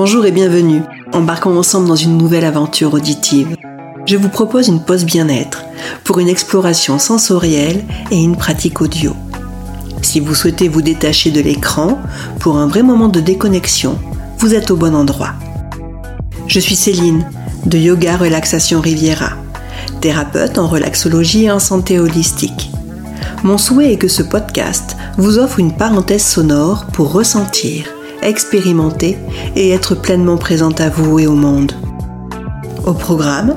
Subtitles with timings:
[0.00, 0.82] Bonjour et bienvenue.
[1.12, 3.56] Embarquons ensemble dans une nouvelle aventure auditive.
[4.06, 5.64] Je vous propose une pause bien-être
[6.04, 9.16] pour une exploration sensorielle et une pratique audio.
[10.02, 11.98] Si vous souhaitez vous détacher de l'écran
[12.38, 13.98] pour un vrai moment de déconnexion,
[14.38, 15.32] vous êtes au bon endroit.
[16.46, 17.26] Je suis Céline
[17.66, 19.30] de Yoga Relaxation Riviera,
[20.00, 22.70] thérapeute en relaxologie et en santé holistique.
[23.42, 27.86] Mon souhait est que ce podcast vous offre une parenthèse sonore pour ressentir,
[28.22, 29.18] expérimenter
[29.56, 31.72] et être pleinement présente à vous et au monde.
[32.86, 33.56] Au programme,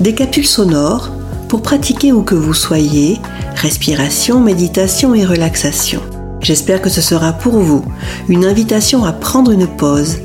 [0.00, 1.10] des capsules sonores
[1.48, 3.20] pour pratiquer où que vous soyez,
[3.56, 6.00] respiration, méditation et relaxation.
[6.40, 7.84] J'espère que ce sera pour vous
[8.28, 10.18] une invitation à prendre une pause,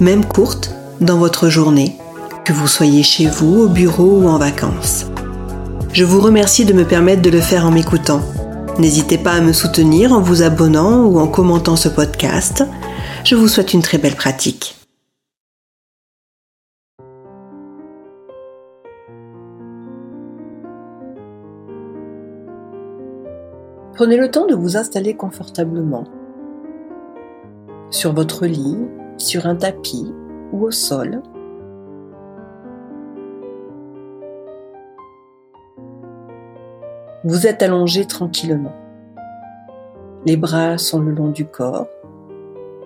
[0.00, 1.96] même courte, dans votre journée,
[2.44, 5.06] que vous soyez chez vous, au bureau ou en vacances.
[5.92, 8.20] Je vous remercie de me permettre de le faire en m'écoutant.
[8.78, 12.62] N'hésitez pas à me soutenir en vous abonnant ou en commentant ce podcast.
[13.24, 14.76] Je vous souhaite une très belle pratique.
[23.94, 26.04] Prenez le temps de vous installer confortablement
[27.90, 28.76] sur votre lit,
[29.16, 30.12] sur un tapis
[30.52, 31.22] ou au sol.
[37.28, 38.72] Vous êtes allongé tranquillement.
[40.26, 41.88] Les bras sont le long du corps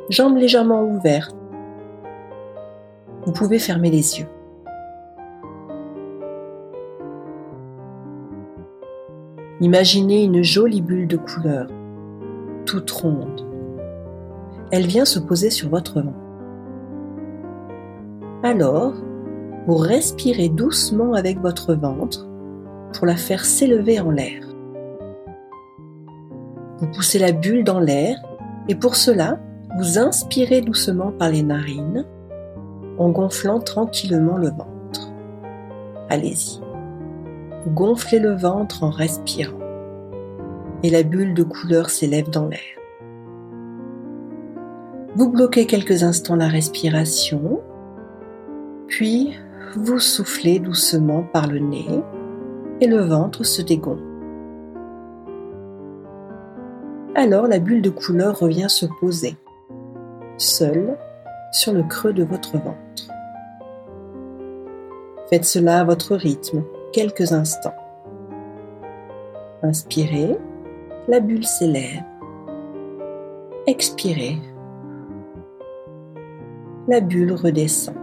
[0.09, 1.37] jambes légèrement ouvertes.
[3.27, 4.29] Vous pouvez fermer les yeux.
[9.61, 11.67] Imaginez une jolie bulle de couleur,
[12.65, 13.47] toute ronde.
[14.73, 16.17] Elle vient se poser sur votre ventre.
[18.43, 18.95] Alors,
[19.67, 22.30] vous respirez doucement avec votre ventre
[22.93, 24.43] pour la faire s'élever en l'air.
[26.79, 28.17] Vous poussez la bulle dans l'air
[28.69, 29.39] et pour cela,
[29.79, 32.07] vous inspirez doucement par les narines
[32.99, 35.13] en gonflant tranquillement le ventre.
[36.09, 36.61] Allez-y.
[37.69, 39.59] gonflez le ventre en respirant
[40.83, 42.61] et la bulle de couleur s'élève dans l'air.
[45.15, 47.61] Vous bloquez quelques instants la respiration,
[48.87, 49.37] puis
[49.77, 52.03] vous soufflez doucement par le nez
[52.81, 54.03] et le ventre se dégonfle.
[57.15, 59.37] Alors la bulle de couleur revient se poser
[60.39, 60.97] seul
[61.53, 63.11] sur le creux de votre ventre.
[65.29, 67.75] Faites cela à votre rythme, quelques instants.
[69.63, 70.39] Inspirez,
[71.09, 72.03] la bulle s'élève.
[73.67, 74.39] Expirez,
[76.89, 77.95] la bulle redescend.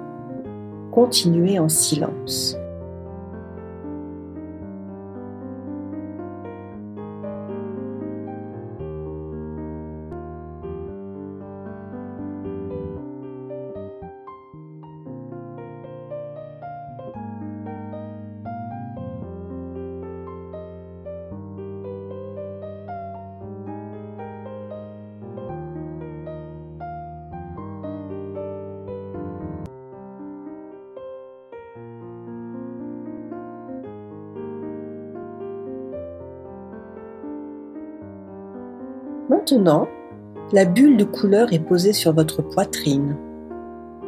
[0.92, 2.58] Continuez en silence.
[39.30, 39.88] Maintenant,
[40.54, 43.18] la bulle de couleur est posée sur votre poitrine.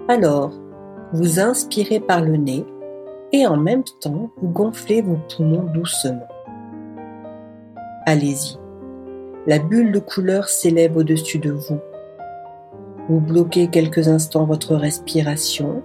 [0.08, 0.52] Alors,
[1.12, 2.66] vous inspirez par le nez
[3.34, 6.28] et en même temps, vous gonflez vos poumons doucement.
[8.06, 8.58] Allez-y.
[9.46, 11.80] La bulle de couleur s'élève au-dessus de vous.
[13.10, 15.84] Vous bloquez quelques instants votre respiration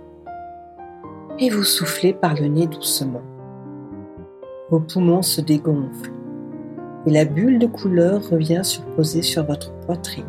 [1.39, 3.23] et vous soufflez par le nez doucement.
[4.71, 6.13] Vos poumons se dégonflent
[7.07, 8.81] et la bulle de couleur revient se
[9.23, 10.25] sur votre poitrine.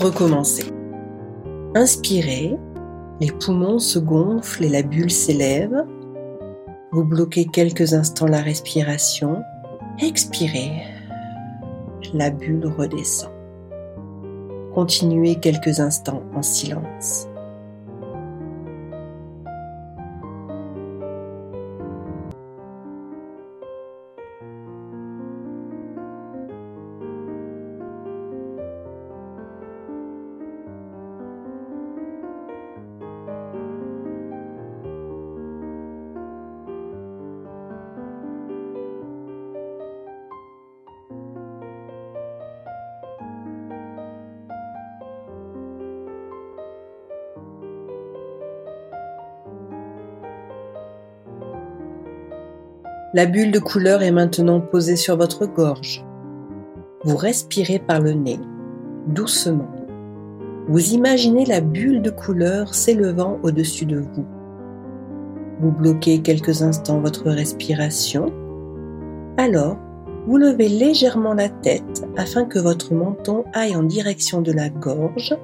[0.00, 0.72] Recommencez.
[1.74, 2.56] Inspirez,
[3.20, 5.84] les poumons se gonflent et la bulle s'élève.
[6.92, 9.42] Vous bloquez quelques instants la respiration.
[10.00, 10.82] Expirez,
[12.12, 13.30] la bulle redescend.
[14.74, 17.28] Continuez quelques instants en silence.
[53.14, 56.04] La bulle de couleur est maintenant posée sur votre gorge.
[57.04, 58.40] Vous respirez par le nez,
[59.06, 59.70] doucement,
[60.66, 64.26] Vous imaginez la bulle de couleur s'élevant au-dessus de vous.
[65.60, 68.32] Vous bloquez quelques instants votre respiration.
[69.36, 69.76] Alors,
[70.26, 75.36] vous levez légèrement la tête afin que votre menton aille en direction de la gorge,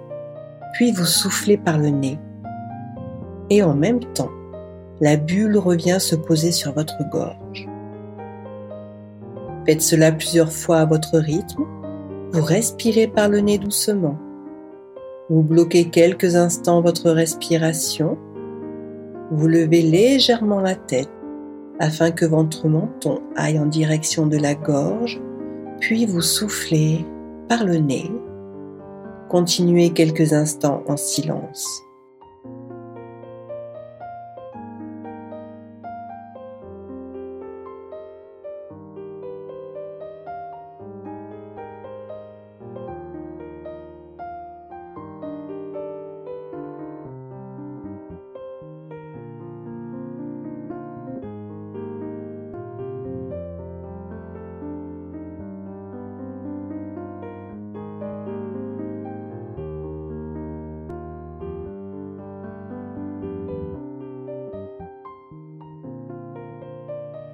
[0.72, 2.18] puis vous soufflez par le nez.
[3.48, 4.30] Et en même temps,
[5.00, 7.68] la bulle revient se poser sur votre gorge.
[9.66, 11.64] Faites cela plusieurs fois à votre rythme.
[12.32, 14.18] Vous respirez par le nez doucement.
[15.28, 18.18] Vous bloquez quelques instants votre respiration.
[19.30, 21.10] Vous levez légèrement la tête
[21.78, 25.20] afin que votre menton aille en direction de la gorge,
[25.80, 27.06] puis vous soufflez
[27.48, 28.10] par le nez.
[29.30, 31.82] Continuez quelques instants en silence.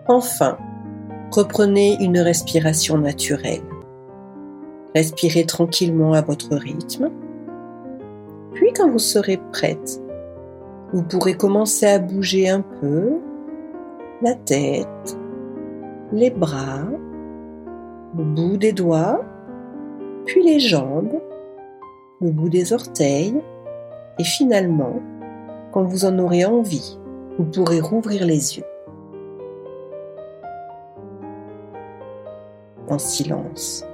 [0.08, 0.56] Enfin,
[1.32, 3.62] reprenez une respiration naturelle.
[4.94, 7.10] Respirez tranquillement à votre rythme.
[8.52, 10.00] Puis quand vous serez prête,
[10.92, 13.14] vous pourrez commencer à bouger un peu
[14.22, 15.18] la tête,
[16.12, 16.84] les bras,
[18.16, 19.24] le bout des doigts,
[20.24, 21.20] puis les jambes,
[22.20, 23.42] le bout des orteils,
[24.18, 25.00] et finalement,
[25.72, 26.98] quand vous en aurez envie,
[27.38, 28.64] vous pourrez rouvrir les yeux.
[32.88, 33.84] En silence.